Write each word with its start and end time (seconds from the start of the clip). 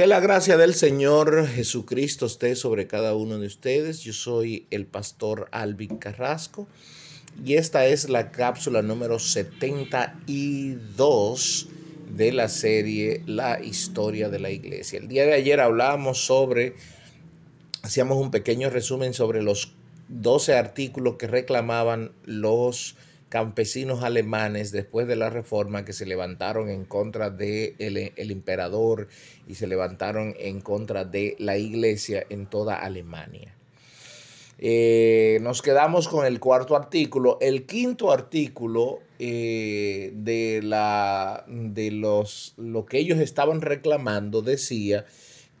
Que 0.00 0.06
la 0.06 0.20
gracia 0.20 0.56
del 0.56 0.72
Señor 0.72 1.46
Jesucristo 1.46 2.24
esté 2.24 2.56
sobre 2.56 2.86
cada 2.86 3.14
uno 3.14 3.38
de 3.38 3.46
ustedes. 3.46 4.00
Yo 4.00 4.14
soy 4.14 4.66
el 4.70 4.86
pastor 4.86 5.50
Alvin 5.52 5.98
Carrasco 5.98 6.66
y 7.44 7.56
esta 7.56 7.84
es 7.84 8.08
la 8.08 8.30
cápsula 8.30 8.80
número 8.80 9.18
72 9.18 11.68
de 12.16 12.32
la 12.32 12.48
serie 12.48 13.22
La 13.26 13.62
historia 13.62 14.30
de 14.30 14.38
la 14.38 14.48
iglesia. 14.48 15.00
El 15.00 15.08
día 15.08 15.26
de 15.26 15.34
ayer 15.34 15.60
hablábamos 15.60 16.24
sobre, 16.24 16.76
hacíamos 17.82 18.16
un 18.16 18.30
pequeño 18.30 18.70
resumen 18.70 19.12
sobre 19.12 19.42
los 19.42 19.74
12 20.08 20.56
artículos 20.56 21.16
que 21.16 21.26
reclamaban 21.26 22.12
los 22.24 22.96
campesinos 23.30 24.02
alemanes 24.02 24.72
después 24.72 25.06
de 25.06 25.16
la 25.16 25.30
reforma 25.30 25.84
que 25.84 25.94
se 25.94 26.04
levantaron 26.04 26.68
en 26.68 26.84
contra 26.84 27.30
del 27.30 27.76
de 27.78 28.12
el 28.16 28.30
emperador 28.30 29.08
y 29.48 29.54
se 29.54 29.66
levantaron 29.66 30.34
en 30.38 30.60
contra 30.60 31.04
de 31.04 31.36
la 31.38 31.56
iglesia 31.56 32.26
en 32.28 32.46
toda 32.46 32.74
Alemania. 32.74 33.54
Eh, 34.58 35.38
nos 35.40 35.62
quedamos 35.62 36.06
con 36.06 36.26
el 36.26 36.38
cuarto 36.38 36.76
artículo. 36.76 37.38
El 37.40 37.64
quinto 37.64 38.12
artículo 38.12 38.98
eh, 39.18 40.10
de, 40.12 40.60
la, 40.62 41.44
de 41.46 41.92
los, 41.92 42.52
lo 42.58 42.84
que 42.84 42.98
ellos 42.98 43.20
estaban 43.20 43.62
reclamando 43.62 44.42
decía 44.42 45.06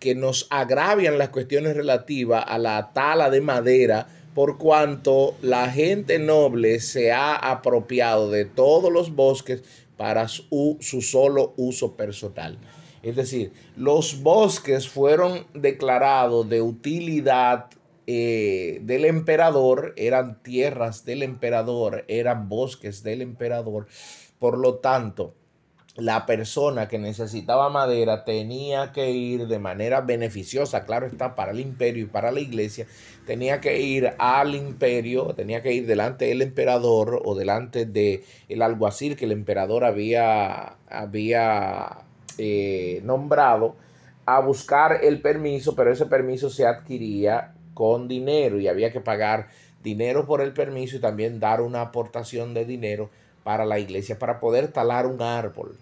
que 0.00 0.14
nos 0.14 0.48
agravian 0.50 1.18
las 1.18 1.28
cuestiones 1.30 1.76
relativas 1.76 2.44
a 2.46 2.58
la 2.58 2.92
tala 2.92 3.30
de 3.30 3.40
madera 3.40 4.19
por 4.34 4.58
cuanto 4.58 5.34
la 5.42 5.70
gente 5.70 6.18
noble 6.18 6.80
se 6.80 7.12
ha 7.12 7.34
apropiado 7.34 8.30
de 8.30 8.44
todos 8.44 8.92
los 8.92 9.14
bosques 9.14 9.62
para 9.96 10.28
su, 10.28 10.78
solo 10.80 11.52
uso 11.56 11.96
personal. 11.96 12.58
Es 13.02 13.16
decir, 13.16 13.52
los 13.76 14.22
bosques 14.22 14.88
fueron 14.88 15.46
declarados 15.54 16.48
de 16.48 16.62
utilidad 16.62 17.66
eh, 18.06 18.80
del 18.82 19.04
emperador, 19.04 19.94
eran 19.96 20.42
tierras 20.42 21.04
del 21.04 21.22
emperador, 21.22 22.04
eran 22.08 22.48
bosques 22.48 23.02
del 23.02 23.22
emperador. 23.22 23.86
Por 24.38 24.58
lo 24.58 24.76
tanto, 24.76 25.34
la 25.96 26.24
persona 26.24 26.88
que 26.88 26.98
necesitaba 26.98 27.68
madera 27.68 28.24
tenía 28.24 28.92
que 28.92 29.10
ir 29.10 29.48
de 29.48 29.58
manera 29.58 30.00
beneficiosa, 30.00 30.84
claro 30.84 31.06
está, 31.06 31.34
para 31.34 31.50
el 31.50 31.60
imperio 31.60 32.04
y 32.04 32.08
para 32.08 32.30
la 32.30 32.40
iglesia, 32.40 32.86
tenía 33.26 33.60
que 33.60 33.80
ir 33.80 34.12
al 34.18 34.54
imperio, 34.54 35.34
tenía 35.34 35.62
que 35.62 35.72
ir 35.72 35.86
delante 35.86 36.26
del 36.26 36.42
emperador 36.42 37.20
o 37.24 37.34
delante 37.34 37.86
del 37.86 38.22
el 38.48 38.62
alguacil 38.62 39.16
que 39.16 39.24
el 39.24 39.32
emperador 39.32 39.84
había, 39.84 40.76
había 40.88 41.98
eh, 42.38 43.00
nombrado 43.04 43.76
a 44.26 44.40
buscar 44.40 45.00
el 45.02 45.20
permiso, 45.20 45.74
pero 45.74 45.92
ese 45.92 46.06
permiso 46.06 46.50
se 46.50 46.66
adquiría 46.66 47.54
con 47.74 48.06
dinero 48.06 48.60
y 48.60 48.68
había 48.68 48.92
que 48.92 49.00
pagar 49.00 49.48
dinero 49.82 50.26
por 50.26 50.40
el 50.40 50.52
permiso 50.52 50.96
y 50.96 51.00
también 51.00 51.40
dar 51.40 51.60
una 51.60 51.80
aportación 51.80 52.54
de 52.54 52.64
dinero 52.64 53.10
para 53.50 53.66
la 53.66 53.80
iglesia 53.80 54.16
para 54.16 54.38
poder 54.38 54.68
talar 54.68 55.06
un 55.06 55.20
árbol. 55.20 55.76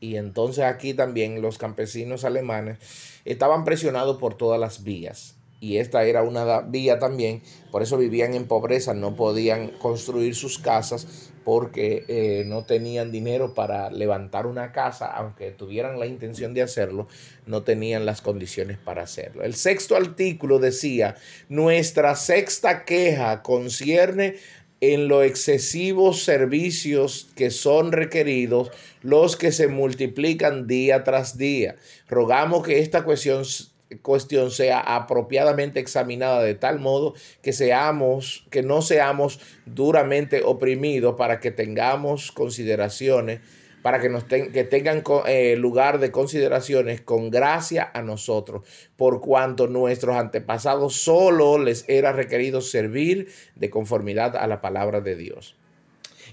Y 0.00 0.16
entonces 0.16 0.64
aquí 0.64 0.92
también 0.92 1.40
los 1.40 1.56
campesinos 1.56 2.26
alemanes 2.26 2.76
estaban 3.24 3.64
presionados 3.64 4.18
por 4.18 4.34
todas 4.34 4.60
las 4.60 4.84
vías. 4.84 5.34
Y 5.58 5.78
esta 5.78 6.04
era 6.04 6.22
una 6.22 6.60
vía 6.60 6.98
también, 6.98 7.40
por 7.72 7.82
eso 7.82 7.96
vivían 7.96 8.34
en 8.34 8.46
pobreza, 8.46 8.92
no 8.92 9.16
podían 9.16 9.68
construir 9.78 10.34
sus 10.34 10.58
casas 10.58 11.32
porque 11.42 12.04
eh, 12.08 12.44
no 12.44 12.64
tenían 12.66 13.10
dinero 13.10 13.54
para 13.54 13.90
levantar 13.90 14.44
una 14.44 14.72
casa, 14.72 15.06
aunque 15.06 15.52
tuvieran 15.52 15.98
la 15.98 16.04
intención 16.04 16.52
de 16.52 16.60
hacerlo, 16.60 17.08
no 17.46 17.62
tenían 17.62 18.04
las 18.04 18.20
condiciones 18.20 18.76
para 18.76 19.04
hacerlo. 19.04 19.42
El 19.42 19.54
sexto 19.54 19.96
artículo 19.96 20.58
decía, 20.58 21.16
nuestra 21.48 22.14
sexta 22.14 22.84
queja 22.84 23.42
concierne 23.42 24.34
en 24.80 25.08
los 25.08 25.24
excesivos 25.24 26.22
servicios 26.22 27.28
que 27.34 27.50
son 27.50 27.92
requeridos, 27.92 28.70
los 29.02 29.36
que 29.36 29.52
se 29.52 29.68
multiplican 29.68 30.66
día 30.66 31.04
tras 31.04 31.38
día. 31.38 31.76
Rogamos 32.08 32.62
que 32.66 32.80
esta 32.80 33.04
cuestión, 33.04 33.44
cuestión 34.02 34.50
sea 34.50 34.80
apropiadamente 34.80 35.80
examinada 35.80 36.42
de 36.42 36.54
tal 36.54 36.78
modo 36.78 37.14
que 37.42 37.52
seamos, 37.52 38.46
que 38.50 38.62
no 38.62 38.82
seamos 38.82 39.40
duramente 39.64 40.42
oprimidos 40.44 41.14
para 41.16 41.40
que 41.40 41.50
tengamos 41.50 42.32
consideraciones 42.32 43.40
para 43.86 44.00
que, 44.00 44.08
nos 44.08 44.24
que 44.24 44.64
tengan 44.64 45.04
eh, 45.28 45.54
lugar 45.54 46.00
de 46.00 46.10
consideraciones 46.10 47.00
con 47.00 47.30
gracia 47.30 47.88
a 47.94 48.02
nosotros, 48.02 48.66
por 48.96 49.20
cuanto 49.20 49.68
nuestros 49.68 50.16
antepasados 50.16 50.96
solo 50.96 51.56
les 51.56 51.88
era 51.88 52.10
requerido 52.10 52.60
servir 52.62 53.28
de 53.54 53.70
conformidad 53.70 54.34
a 54.34 54.48
la 54.48 54.60
palabra 54.60 55.02
de 55.02 55.14
Dios. 55.14 55.54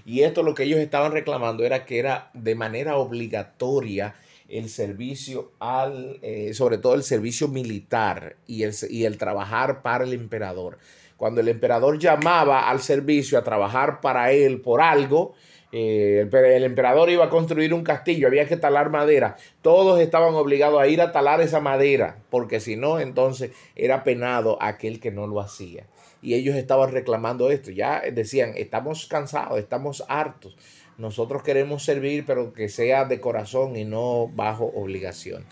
Y 0.04 0.22
esto 0.22 0.42
lo 0.42 0.56
que 0.56 0.64
ellos 0.64 0.80
estaban 0.80 1.12
reclamando 1.12 1.62
era 1.62 1.84
que 1.84 2.00
era 2.00 2.28
de 2.34 2.56
manera 2.56 2.96
obligatoria 2.96 4.16
el 4.48 4.68
servicio 4.68 5.52
al, 5.60 6.18
eh, 6.22 6.54
sobre 6.54 6.78
todo 6.78 6.96
el 6.96 7.04
servicio 7.04 7.46
militar 7.46 8.34
y 8.48 8.64
el, 8.64 8.74
y 8.90 9.04
el 9.04 9.16
trabajar 9.16 9.80
para 9.80 10.02
el 10.02 10.12
emperador. 10.12 10.78
Cuando 11.16 11.40
el 11.40 11.46
emperador 11.46 12.00
llamaba 12.00 12.68
al 12.68 12.80
servicio 12.80 13.38
a 13.38 13.44
trabajar 13.44 14.00
para 14.00 14.32
él 14.32 14.60
por 14.60 14.82
algo, 14.82 15.36
eh, 15.76 16.28
el, 16.30 16.62
emperador 16.62 17.10
iba 17.10 17.24
a 17.24 17.30
construir 17.30 17.74
un 17.74 17.82
castillo, 17.82 18.28
había 18.28 18.46
que 18.46 18.56
talar 18.56 18.90
madera. 18.90 19.36
Todos 19.60 20.00
estaban 20.00 20.32
obligados 20.34 20.80
a 20.80 20.86
ir 20.86 21.00
a 21.00 21.10
talar 21.10 21.40
esa 21.40 21.58
madera, 21.58 22.18
porque 22.30 22.60
si 22.60 22.76
no, 22.76 23.00
entonces 23.00 23.50
era 23.74 24.04
penado 24.04 24.56
aquel 24.62 25.00
que 25.00 25.10
no 25.10 25.26
lo 25.26 25.40
hacía. 25.40 25.86
Y 26.22 26.34
ellos 26.34 26.54
estaban 26.54 26.92
reclamando 26.92 27.50
esto. 27.50 27.72
Ya 27.72 28.02
decían, 28.12 28.52
estamos 28.54 29.06
cansados, 29.06 29.58
estamos 29.58 30.04
hartos. 30.06 30.56
Nosotros 30.96 31.42
queremos 31.42 31.82
servir, 31.82 32.24
pero 32.24 32.52
que 32.52 32.68
sea 32.68 33.04
de 33.04 33.18
corazón 33.18 33.74
y 33.74 33.84
no 33.84 34.28
bajo 34.28 34.66
obligación. 34.66 35.44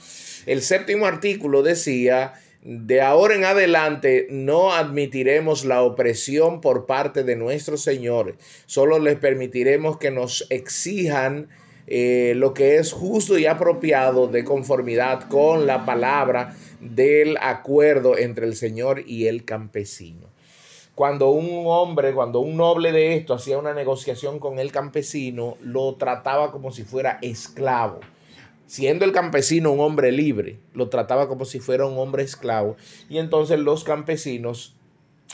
El 0.47 0.62
séptimo 0.62 1.06
artículo 1.06 1.65
decía 1.65 2.34
de 2.62 3.00
ahora 3.00 3.34
en 3.34 3.45
adelante 3.45 4.28
no 4.31 4.73
admitiremos 4.73 5.65
la 5.65 5.83
opresión 5.83 6.61
por 6.61 6.87
parte 6.87 7.25
de 7.25 7.34
nuestros 7.34 7.83
señores. 7.83 8.37
Solo 8.67 9.00
les 9.00 9.19
permitiremos 9.19 9.99
que 9.99 10.12
nos 10.12 10.47
exijan 10.49 11.49
eh, 11.89 12.34
lo 12.37 12.55
que 12.55 12.77
es 12.77 12.93
justo 12.93 13.37
y 13.37 13.47
apropiado 13.47 14.28
de 14.28 14.45
conformidad 14.45 15.28
con 15.28 15.67
la 15.67 15.84
palabra 15.84 16.55
del 16.81 17.37
acuerdo 17.41 18.17
entre 18.17 18.47
el 18.47 18.55
Señor 18.55 19.03
y 19.06 19.27
el 19.27 19.45
campesino. 19.45 20.28
Cuando 20.95 21.31
un 21.31 21.65
hombre, 21.67 22.12
cuando 22.12 22.39
un 22.41 22.56
noble 22.56 22.93
de 22.93 23.17
esto 23.17 23.34
hacía 23.34 23.59
una 23.59 23.75
negociación 23.75 24.39
con 24.39 24.61
el 24.61 24.71
campesino, 24.71 25.56
lo 25.62 25.95
trataba 25.97 26.53
como 26.53 26.71
si 26.71 26.84
fuera 26.84 27.19
esclavo 27.22 28.01
siendo 28.67 29.05
el 29.05 29.12
campesino 29.12 29.73
un 29.73 29.81
hombre 29.81 30.12
libre, 30.12 30.59
lo 30.75 30.89
trataba 30.89 31.28
como 31.28 31.45
si 31.45 31.61
fuera 31.61 31.87
un 31.87 31.99
hombre 31.99 32.23
esclavo. 32.23 32.77
Y 33.09 33.19
entonces 33.19 33.59
los 33.59 33.84
campesinos 33.84 34.77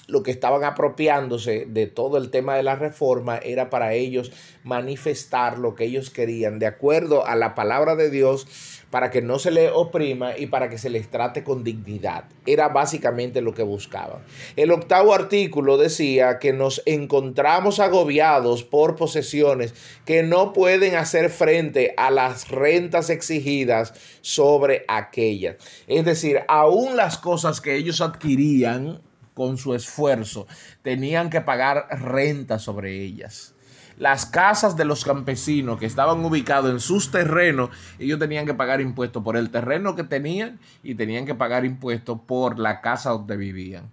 lo 0.06 0.22
que 0.22 0.31
estaban 0.31 0.64
apropiándose 0.64 1.66
de 1.66 1.86
todo 1.86 2.16
el 2.16 2.31
tema 2.31 2.56
de 2.56 2.62
la 2.62 2.76
reforma 2.76 3.38
era 3.38 3.70
para 3.70 3.94
ellos 3.94 4.32
manifestar 4.64 5.59
lo 5.59 5.75
que 5.75 5.84
ellos 5.84 6.10
querían 6.10 6.59
de 6.59 6.66
acuerdo 6.66 7.26
a 7.26 7.36
la 7.36 7.54
palabra 7.54 7.97
de 7.97 8.10
Dios 8.10 8.47
para 8.91 9.10
que 9.10 9.20
no 9.20 9.38
se 9.38 9.50
les 9.50 9.70
oprima 9.72 10.37
y 10.37 10.47
para 10.47 10.70
que 10.70 10.78
se 10.78 10.88
les 10.88 11.10
trate 11.10 11.44
con 11.44 11.62
dignidad. 11.62 12.25
Era 12.47 12.69
básicamente 12.69 13.42
lo 13.42 13.53
que 13.54 13.62
buscaban. 13.62 14.22
El 14.56 14.70
octavo 14.70 15.12
artículo 15.14 15.76
decía 15.76 16.38
que 16.38 16.53
nos 16.53 16.82
encontramos 16.87 17.81
agobiados 17.81 18.64
por 18.64 18.97
posesiones 18.97 19.75
que 20.06 20.22
no 20.22 20.53
pueden 20.53 20.94
hacer 20.94 21.31
frente 21.31 21.92
a 21.97 22.10
las 22.10 22.48
rentas 22.48 23.10
exigidas 23.10 23.92
sobre 24.22 24.84
aquellas. 24.88 25.56
Es 25.87 26.04
decir, 26.04 26.40
aún 26.49 26.96
las 26.96 27.19
cosas 27.19 27.61
que 27.61 27.76
ellos 27.76 28.00
adquirían 28.00 29.02
con 29.38 29.56
su 29.56 29.73
esfuerzo, 29.73 30.49
tenían 30.82 31.31
que 31.31 31.40
pagar 31.40 31.87
renta 32.02 32.58
sobre 32.58 33.05
ellas. 33.05 33.55
Las 33.96 34.26
casas 34.26 34.76
de 34.76 34.85
los 34.85 35.05
campesinos 35.05 35.79
que 35.79 35.87
estaban 35.87 36.25
ubicados 36.25 36.73
en 36.73 36.81
sus 36.81 37.12
terrenos, 37.12 37.70
ellos 38.00 38.19
tenían 38.19 38.46
que 38.46 38.55
pagar 38.55 38.81
impuestos 38.81 39.23
por 39.23 39.37
el 39.37 39.50
terreno 39.50 39.94
que 39.94 40.02
tenían 40.02 40.58
y 40.82 40.96
tenían 40.96 41.25
que 41.25 41.37
pagar 41.37 41.64
impuestos 41.64 42.19
por 42.26 42.58
la 42.58 42.81
casa 42.81 43.11
donde 43.11 43.37
vivían. 43.37 43.90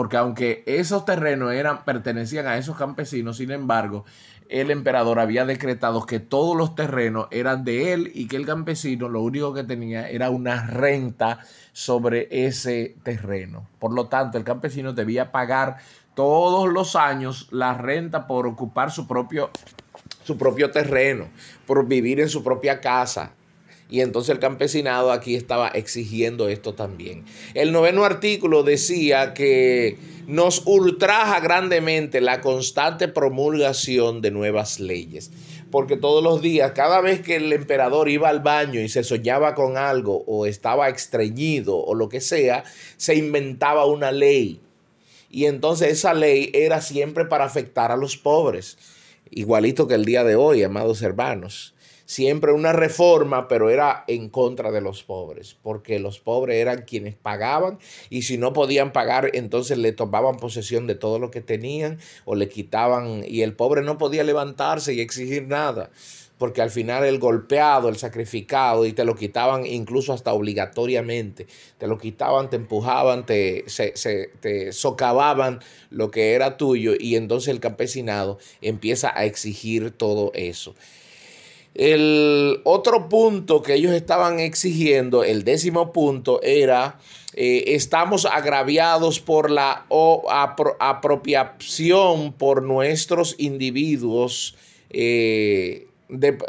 Porque 0.00 0.16
aunque 0.16 0.62
esos 0.64 1.04
terrenos 1.04 1.52
eran, 1.52 1.84
pertenecían 1.84 2.46
a 2.46 2.56
esos 2.56 2.74
campesinos, 2.74 3.36
sin 3.36 3.50
embargo, 3.50 4.06
el 4.48 4.70
emperador 4.70 5.18
había 5.18 5.44
decretado 5.44 6.06
que 6.06 6.20
todos 6.20 6.56
los 6.56 6.74
terrenos 6.74 7.28
eran 7.30 7.66
de 7.66 7.92
él 7.92 8.10
y 8.14 8.26
que 8.26 8.36
el 8.36 8.46
campesino 8.46 9.10
lo 9.10 9.20
único 9.20 9.52
que 9.52 9.62
tenía 9.62 10.08
era 10.08 10.30
una 10.30 10.66
renta 10.66 11.40
sobre 11.74 12.28
ese 12.30 12.96
terreno. 13.02 13.68
Por 13.78 13.92
lo 13.92 14.06
tanto, 14.06 14.38
el 14.38 14.44
campesino 14.44 14.94
debía 14.94 15.32
pagar 15.32 15.76
todos 16.14 16.66
los 16.72 16.96
años 16.96 17.48
la 17.50 17.74
renta 17.74 18.26
por 18.26 18.46
ocupar 18.46 18.90
su 18.90 19.06
propio, 19.06 19.50
su 20.24 20.38
propio 20.38 20.70
terreno, 20.70 21.26
por 21.66 21.86
vivir 21.86 22.20
en 22.20 22.30
su 22.30 22.42
propia 22.42 22.80
casa. 22.80 23.32
Y 23.90 24.02
entonces 24.02 24.30
el 24.30 24.38
campesinado 24.38 25.10
aquí 25.10 25.34
estaba 25.34 25.68
exigiendo 25.68 26.48
esto 26.48 26.74
también. 26.74 27.24
El 27.54 27.72
noveno 27.72 28.04
artículo 28.04 28.62
decía 28.62 29.34
que 29.34 29.98
nos 30.28 30.62
ultraja 30.64 31.40
grandemente 31.40 32.20
la 32.20 32.40
constante 32.40 33.08
promulgación 33.08 34.22
de 34.22 34.30
nuevas 34.30 34.78
leyes. 34.78 35.32
Porque 35.72 35.96
todos 35.96 36.22
los 36.22 36.40
días, 36.40 36.72
cada 36.72 37.00
vez 37.00 37.20
que 37.20 37.36
el 37.36 37.52
emperador 37.52 38.08
iba 38.08 38.28
al 38.28 38.40
baño 38.40 38.80
y 38.80 38.88
se 38.88 39.02
soñaba 39.02 39.56
con 39.56 39.76
algo 39.76 40.22
o 40.26 40.46
estaba 40.46 40.88
estreñido 40.88 41.76
o 41.76 41.94
lo 41.94 42.08
que 42.08 42.20
sea, 42.20 42.64
se 42.96 43.16
inventaba 43.16 43.86
una 43.86 44.12
ley. 44.12 44.60
Y 45.30 45.46
entonces 45.46 45.92
esa 45.92 46.14
ley 46.14 46.50
era 46.54 46.80
siempre 46.80 47.24
para 47.24 47.44
afectar 47.44 47.90
a 47.90 47.96
los 47.96 48.16
pobres. 48.16 48.78
Igualito 49.30 49.88
que 49.88 49.94
el 49.94 50.04
día 50.04 50.22
de 50.22 50.36
hoy, 50.36 50.62
amados 50.62 51.02
hermanos 51.02 51.74
siempre 52.10 52.50
una 52.52 52.72
reforma, 52.72 53.46
pero 53.46 53.70
era 53.70 54.02
en 54.08 54.30
contra 54.30 54.72
de 54.72 54.80
los 54.80 55.04
pobres, 55.04 55.56
porque 55.62 56.00
los 56.00 56.18
pobres 56.18 56.56
eran 56.56 56.82
quienes 56.82 57.14
pagaban 57.14 57.78
y 58.08 58.22
si 58.22 58.36
no 58.36 58.52
podían 58.52 58.92
pagar, 58.92 59.30
entonces 59.32 59.78
le 59.78 59.92
tomaban 59.92 60.36
posesión 60.38 60.88
de 60.88 60.96
todo 60.96 61.20
lo 61.20 61.30
que 61.30 61.40
tenían 61.40 62.00
o 62.24 62.34
le 62.34 62.48
quitaban 62.48 63.22
y 63.24 63.42
el 63.42 63.54
pobre 63.54 63.82
no 63.82 63.96
podía 63.96 64.24
levantarse 64.24 64.92
y 64.92 65.00
exigir 65.00 65.46
nada. 65.46 65.90
Porque 66.36 66.62
al 66.62 66.70
final 66.70 67.04
el 67.04 67.20
golpeado, 67.20 67.88
el 67.88 67.96
sacrificado, 67.96 68.86
y 68.86 68.92
te 68.92 69.04
lo 69.04 69.14
quitaban 69.14 69.64
incluso 69.64 70.12
hasta 70.12 70.32
obligatoriamente, 70.32 71.46
te 71.78 71.86
lo 71.86 71.98
quitaban, 71.98 72.50
te 72.50 72.56
empujaban, 72.56 73.24
te, 73.24 73.64
se, 73.68 73.92
te 74.40 74.72
socavaban 74.72 75.60
lo 75.90 76.10
que 76.10 76.32
era 76.32 76.56
tuyo, 76.56 76.94
y 76.98 77.14
entonces 77.14 77.50
el 77.50 77.60
campesinado 77.60 78.38
empieza 78.62 79.12
a 79.14 79.26
exigir 79.26 79.90
todo 79.90 80.32
eso. 80.34 80.74
El 81.74 82.60
otro 82.64 83.08
punto 83.08 83.62
que 83.62 83.74
ellos 83.74 83.92
estaban 83.92 84.40
exigiendo, 84.40 85.22
el 85.22 85.44
décimo 85.44 85.92
punto, 85.92 86.42
era 86.42 86.98
eh, 87.34 87.74
estamos 87.74 88.26
agraviados 88.26 89.20
por 89.20 89.50
la 89.50 89.86
apropiación 90.80 92.32
por 92.32 92.62
nuestros 92.64 93.36
individuos, 93.38 94.56
eh, 94.90 95.86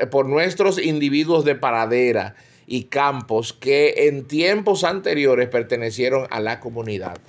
por 0.10 0.28
nuestros 0.28 0.84
individuos 0.84 1.46
de 1.46 1.54
paradera 1.54 2.36
y 2.66 2.86
campos 2.86 3.54
que 3.54 4.08
en 4.08 4.26
tiempos 4.26 4.84
anteriores 4.84 5.50
pertenecieron 5.50 6.26
a 6.32 6.40
la 6.40 6.60
comunidad. 6.60 7.20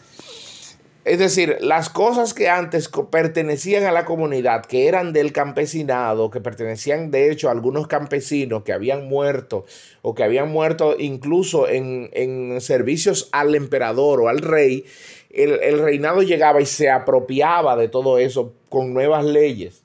Es 1.05 1.19
decir, 1.19 1.57
las 1.61 1.89
cosas 1.89 2.33
que 2.33 2.49
antes 2.49 2.89
pertenecían 3.11 3.83
a 3.85 3.91
la 3.91 4.05
comunidad, 4.05 4.65
que 4.65 4.87
eran 4.87 5.13
del 5.13 5.33
campesinado, 5.33 6.31
que 6.31 6.41
pertenecían 6.41 7.11
de 7.11 7.33
hecho 7.33 7.49
a 7.49 7.53
algunos 7.53 7.89
campesinos 7.89 8.63
que 8.63 8.73
habían 8.73 9.09
muerto 9.09 9.65
o 10.03 10.15
que 10.15 10.23
habían 10.23 10.53
muerto 10.53 10.95
incluso 10.97 11.69
en, 11.69 12.61
servicios 12.61 13.29
al 13.33 13.57
emperador 13.57 14.21
o 14.21 14.29
al 14.29 14.39
rey, 14.39 14.85
el, 15.31 15.59
el 15.63 15.81
reinado 15.81 16.23
llegaba 16.23 16.61
y 16.61 16.67
se 16.67 16.89
apropiaba 16.89 17.77
de 17.77 17.89
todo 17.89 18.19
eso 18.19 18.53
con 18.69 18.95
nuevas 18.95 19.25
leyes. 19.25 19.83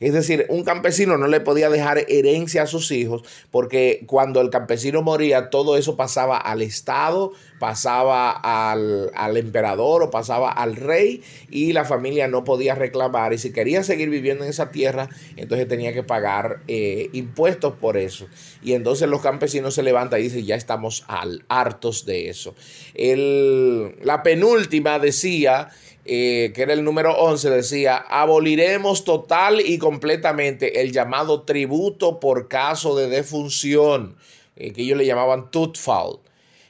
Es 0.00 0.12
decir, 0.12 0.46
un 0.48 0.64
campesino 0.64 1.16
no 1.16 1.26
le 1.26 1.40
podía 1.40 1.70
dejar 1.70 2.04
herencia 2.08 2.62
a 2.62 2.66
sus 2.66 2.90
hijos 2.92 3.22
porque 3.50 4.04
cuando 4.06 4.40
el 4.40 4.50
campesino 4.50 5.02
moría, 5.02 5.50
todo 5.50 5.76
eso 5.76 5.96
pasaba 5.96 6.36
al 6.36 6.62
Estado, 6.62 7.32
pasaba 7.58 8.30
al, 8.30 9.36
emperador 9.36 10.02
o 10.04 10.10
pasaba 10.10 10.52
al 10.52 10.76
rey 10.76 11.22
y 11.50 11.72
la 11.72 11.84
familia 11.84 12.28
no 12.28 12.44
podía 12.44 12.74
reclamar. 12.74 13.32
Y 13.32 13.38
si 13.38 13.52
quería 13.52 13.82
seguir 13.82 14.10
viviendo 14.10 14.44
en 14.44 14.50
esa 14.50 14.70
tierra, 14.70 15.08
entonces 15.36 15.66
tenía 15.66 15.92
que 15.92 16.02
pagar 16.02 16.60
eh, 16.68 17.10
impuestos 17.12 17.74
por 17.74 17.96
eso. 17.96 18.26
Y 18.62 18.74
entonces 18.74 19.08
los 19.08 19.20
campesinos 19.20 19.74
se 19.74 19.82
levantan 19.82 20.20
y 20.20 20.24
dicen, 20.24 20.44
ya 20.44 20.54
estamos 20.54 21.04
al, 21.08 21.44
hartos 21.48 22.06
de 22.06 22.28
eso. 22.28 22.54
la 22.94 24.22
penúltima 24.22 24.98
decía 24.98 25.70
eh, 26.10 26.52
que 26.54 26.62
era 26.62 26.72
el 26.72 26.84
número 26.84 27.14
11, 27.18 27.50
decía, 27.50 27.98
aboliremos 27.98 29.04
total 29.04 29.60
y 29.60 29.76
completamente 29.76 30.80
el 30.80 30.90
llamado 30.90 31.42
tributo 31.42 32.18
por 32.18 32.48
caso 32.48 32.96
de 32.96 33.08
defunción, 33.08 34.16
eh, 34.56 34.72
que 34.72 34.80
ellos 34.80 34.96
le 34.96 35.04
llamaban 35.04 35.50
tutfall. 35.50 36.20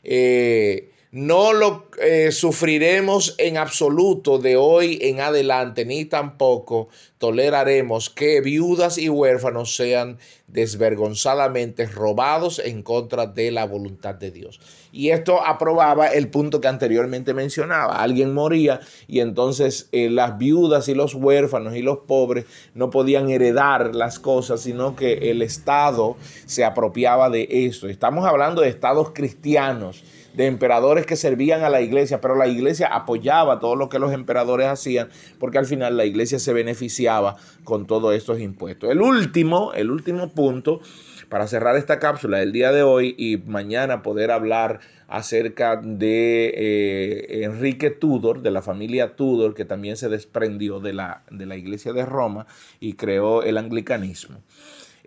Eh, 0.02 0.90
no 1.10 1.52
lo 1.52 1.86
sufriremos 2.30 3.34
en 3.38 3.56
absoluto 3.56 4.38
de 4.38 4.56
hoy 4.56 4.98
en 5.02 5.20
adelante, 5.20 5.84
ni 5.84 6.04
tampoco 6.04 6.88
toleraremos 7.18 8.10
que 8.10 8.40
viudas 8.40 8.98
y 8.98 9.08
huérfanos 9.08 9.74
sean 9.74 10.18
desvergonzadamente 10.46 11.86
robados 11.86 12.58
en 12.58 12.82
contra 12.82 13.26
de 13.26 13.50
la 13.50 13.64
voluntad 13.64 14.14
de 14.14 14.30
Dios. 14.30 14.60
Y 14.92 15.10
esto 15.10 15.44
aprobaba 15.44 16.06
el 16.08 16.28
punto 16.28 16.60
que 16.60 16.68
anteriormente 16.68 17.34
mencionaba. 17.34 18.02
Alguien 18.02 18.32
moría 18.32 18.80
y 19.06 19.20
entonces 19.20 19.88
eh, 19.92 20.08
las 20.08 20.38
viudas 20.38 20.88
y 20.88 20.94
los 20.94 21.14
huérfanos 21.14 21.76
y 21.76 21.82
los 21.82 21.98
pobres 21.98 22.46
no 22.74 22.88
podían 22.88 23.28
heredar 23.28 23.94
las 23.94 24.18
cosas, 24.18 24.62
sino 24.62 24.96
que 24.96 25.30
el 25.30 25.42
Estado 25.42 26.16
se 26.46 26.64
apropiaba 26.64 27.28
de 27.28 27.46
eso. 27.50 27.88
Estamos 27.88 28.24
hablando 28.24 28.62
de 28.62 28.68
estados 28.68 29.10
cristianos 29.10 30.02
de 30.38 30.46
emperadores 30.46 31.04
que 31.04 31.16
servían 31.16 31.64
a 31.64 31.68
la 31.68 31.80
iglesia, 31.80 32.20
pero 32.20 32.36
la 32.36 32.46
iglesia 32.46 32.86
apoyaba 32.86 33.58
todo 33.58 33.74
lo 33.74 33.88
que 33.88 33.98
los 33.98 34.12
emperadores 34.12 34.68
hacían, 34.68 35.08
porque 35.40 35.58
al 35.58 35.66
final 35.66 35.96
la 35.96 36.04
iglesia 36.04 36.38
se 36.38 36.52
beneficiaba 36.52 37.34
con 37.64 37.88
todos 37.88 38.14
estos 38.14 38.38
impuestos. 38.38 38.88
El 38.88 39.02
último, 39.02 39.72
el 39.74 39.90
último 39.90 40.28
punto, 40.28 40.80
para 41.28 41.48
cerrar 41.48 41.74
esta 41.74 41.98
cápsula 41.98 42.38
del 42.38 42.52
día 42.52 42.70
de 42.70 42.84
hoy 42.84 43.16
y 43.18 43.38
mañana 43.38 44.04
poder 44.04 44.30
hablar 44.30 44.78
acerca 45.08 45.74
de 45.74 46.52
eh, 46.54 47.42
Enrique 47.42 47.90
Tudor, 47.90 48.40
de 48.40 48.52
la 48.52 48.62
familia 48.62 49.16
Tudor, 49.16 49.54
que 49.54 49.64
también 49.64 49.96
se 49.96 50.08
desprendió 50.08 50.78
de 50.78 50.92
la, 50.92 51.24
de 51.32 51.46
la 51.46 51.56
iglesia 51.56 51.92
de 51.92 52.06
Roma 52.06 52.46
y 52.78 52.92
creó 52.92 53.42
el 53.42 53.58
anglicanismo. 53.58 54.38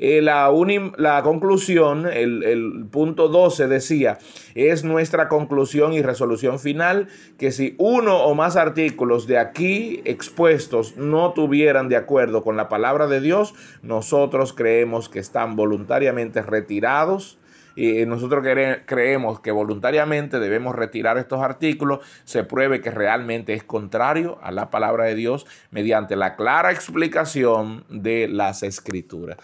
La, 0.02 0.52
la, 0.98 1.22
conclusión, 1.22 2.08
el, 2.08 2.42
el, 2.42 2.88
punto 2.90 3.28
12 3.28 3.68
decía, 3.68 4.18
es 4.56 4.84
nuestra 4.84 5.28
conclusión 5.28 5.94
y 5.94 6.02
resolución 6.02 6.58
final 6.58 7.08
que 7.38 7.52
si 7.52 7.76
uno 7.78 8.18
o 8.24 8.34
más 8.34 8.56
artículos 8.56 9.28
de 9.28 9.38
aquí 9.38 10.02
expuestos 10.04 10.98
no 10.98 11.34
tuvieran 11.34 11.88
de 11.88 11.98
acuerdo 11.98 12.44
con 12.44 12.58
la 12.58 12.68
palabra 12.68 13.06
de 13.06 13.22
Dios, 13.22 13.54
nosotros 13.84 14.54
creemos 14.54 15.08
que 15.08 15.20
están 15.20 15.56
voluntariamente 15.56 16.42
retirados 16.42 17.38
y 17.76 18.04
nosotros 18.08 18.44
creemos 18.88 19.40
que 19.40 19.52
voluntariamente 19.52 20.40
debemos 20.40 20.76
retirar 20.76 21.20
estos 21.20 21.42
artículos, 21.42 22.00
se 22.24 22.44
pruebe 22.44 22.82
que 22.82 22.90
realmente 22.90 23.54
es 23.54 23.64
contrario 23.64 24.40
a 24.42 24.52
la 24.52 24.72
palabra 24.72 25.06
de 25.06 25.14
Dios 25.14 25.46
mediante 25.70 26.16
la 26.16 26.36
clara 26.36 26.72
explicación 26.72 27.86
de 27.90 28.28
las 28.28 28.64
escrituras. 28.64 29.38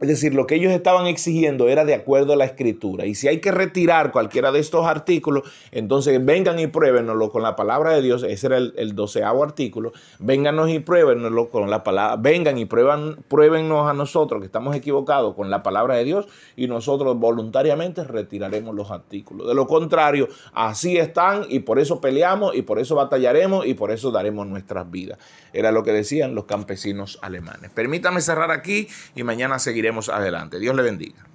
Es 0.00 0.08
decir, 0.08 0.34
lo 0.34 0.48
que 0.48 0.56
ellos 0.56 0.72
estaban 0.72 1.06
exigiendo 1.06 1.68
era 1.68 1.84
de 1.84 1.94
acuerdo 1.94 2.32
a 2.32 2.36
la 2.36 2.44
escritura. 2.44 3.06
Y 3.06 3.14
si 3.14 3.28
hay 3.28 3.38
que 3.40 3.52
retirar 3.52 4.10
cualquiera 4.10 4.50
de 4.50 4.58
estos 4.58 4.84
artículos, 4.86 5.44
entonces 5.70 6.22
vengan 6.24 6.58
y 6.58 6.66
pruébenoslo 6.66 7.30
con 7.30 7.42
la 7.42 7.54
palabra 7.54 7.92
de 7.92 8.02
Dios. 8.02 8.24
Ese 8.24 8.48
era 8.48 8.56
el, 8.58 8.94
doceavo 8.96 9.44
artículo. 9.44 9.92
Vénganos 10.18 10.68
y 10.70 10.80
pruébenoslo 10.80 11.48
con 11.48 11.70
la 11.70 11.84
palabra. 11.84 12.16
Vengan 12.16 12.58
y 12.58 12.64
prueban, 12.64 13.18
pruébennos 13.28 13.88
a 13.88 13.94
nosotros 13.94 14.40
que 14.40 14.46
estamos 14.46 14.74
equivocados 14.74 15.36
con 15.36 15.48
la 15.48 15.62
palabra 15.62 15.94
de 15.94 16.02
Dios 16.02 16.26
y 16.56 16.66
nosotros 16.66 17.16
voluntariamente 17.16 18.02
retiraremos 18.02 18.74
los 18.74 18.90
artículos. 18.90 19.46
De 19.46 19.54
lo 19.54 19.68
contrario, 19.68 20.28
así 20.54 20.96
están 20.96 21.46
y 21.48 21.60
por 21.60 21.78
eso 21.78 22.00
peleamos 22.00 22.56
y 22.56 22.62
por 22.62 22.80
eso 22.80 22.96
batallaremos 22.96 23.64
y 23.64 23.74
por 23.74 23.92
eso 23.92 24.10
daremos 24.10 24.44
nuestras 24.48 24.90
vidas. 24.90 25.18
Era 25.52 25.70
lo 25.70 25.84
que 25.84 25.92
decían 25.92 26.34
los 26.34 26.46
campesinos 26.46 27.20
alemanes. 27.22 27.70
Permítame 27.70 28.20
cerrar 28.20 28.50
aquí 28.50 28.88
y 29.14 29.22
mañana 29.22 29.60
seguiremos 29.84 30.08
adelante. 30.08 30.58
Dios 30.58 30.74
le 30.74 30.82
bendiga. 30.82 31.33